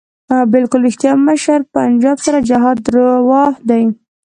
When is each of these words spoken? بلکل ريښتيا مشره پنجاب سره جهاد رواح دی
بلکل 0.53 0.79
ريښتيا 0.87 1.11
مشره 1.27 1.55
پنجاب 1.75 2.17
سره 2.25 2.39
جهاد 2.49 2.79
رواح 2.95 3.53
دی 3.69 3.83